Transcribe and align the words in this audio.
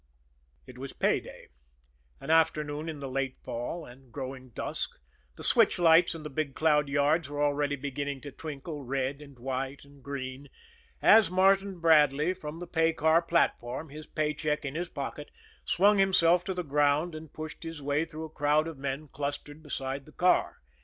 It 0.65 0.79
was 0.79 0.93
pay 0.93 1.19
day, 1.19 1.49
an 2.19 2.31
afternoon 2.31 2.89
in 2.89 3.01
the 3.01 3.07
late 3.07 3.37
fall, 3.43 3.85
and, 3.85 4.11
growing 4.11 4.49
dusk, 4.49 4.99
the 5.35 5.43
switch 5.43 5.77
lights 5.77 6.15
in 6.15 6.23
the 6.23 6.29
Big 6.31 6.55
Cloud 6.55 6.89
yards 6.89 7.29
were 7.29 7.43
already 7.43 7.75
beginning 7.75 8.19
to 8.21 8.31
twinkle 8.31 8.81
red 8.81 9.21
and 9.21 9.37
white 9.37 9.83
and 9.85 10.01
green, 10.01 10.49
as 11.03 11.29
Martin 11.29 11.77
Bradley, 11.79 12.33
from 12.33 12.57
the 12.57 12.65
pay 12.65 12.93
car 12.93 13.21
platform, 13.21 13.89
his 13.89 14.07
pay 14.07 14.33
check 14.33 14.65
in 14.65 14.73
his 14.73 14.89
pocket, 14.89 15.29
swung 15.65 15.99
himself 15.99 16.43
to 16.45 16.55
the 16.55 16.63
ground 16.63 17.13
and 17.13 17.31
pushed 17.31 17.61
his 17.61 17.79
way 17.79 18.03
through 18.03 18.25
a 18.25 18.29
group 18.29 18.65
of 18.65 18.79
men 18.79 19.07
clustered 19.07 19.61
beside 19.61 20.07
the 20.07 20.11
car. 20.11 20.61